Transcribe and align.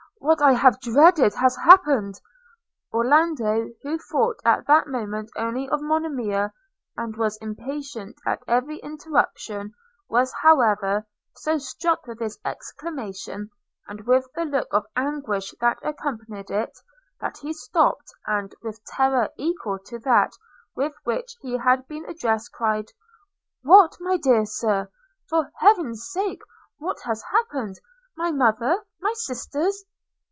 what 0.23 0.39
I 0.39 0.51
have 0.53 0.79
dreaded 0.81 1.33
has 1.33 1.55
happened.'– 1.55 2.21
Orlando, 2.93 3.69
who 3.81 3.97
thought 3.97 4.35
at 4.45 4.67
that 4.67 4.85
moment 4.85 5.31
only 5.35 5.67
of 5.67 5.81
Monimia, 5.81 6.53
and 6.95 7.17
was 7.17 7.39
impatient 7.41 8.17
at 8.23 8.43
every 8.47 8.77
interruption, 8.77 9.73
was, 10.07 10.31
however, 10.43 11.07
so 11.35 11.57
struck 11.57 12.05
with 12.05 12.19
this 12.19 12.37
exclamation, 12.45 13.49
and 13.87 14.01
with 14.05 14.27
the 14.35 14.45
look 14.45 14.67
of 14.71 14.85
anguish 14.95 15.55
that 15.59 15.79
accompanied 15.81 16.51
it, 16.51 16.77
that 17.19 17.39
he 17.39 17.51
stopped, 17.51 18.13
and, 18.27 18.53
with 18.61 18.79
terror 18.85 19.27
equal 19.37 19.79
to 19.87 19.97
that 19.97 20.33
with 20.75 20.93
which 21.03 21.35
he 21.41 21.57
had 21.57 21.87
been 21.87 22.05
addressed, 22.07 22.51
cried, 22.53 22.85
'What, 23.63 23.97
my 23.99 24.17
dear 24.17 24.45
Sir! 24.45 24.91
for 25.27 25.51
Heaven's 25.57 26.07
sake 26.11 26.43
what 26.77 26.99
has 27.05 27.23
happened? 27.23 27.77
My 28.15 28.31
mother, 28.31 28.83
my 28.99 29.13
sisters!' 29.15 29.83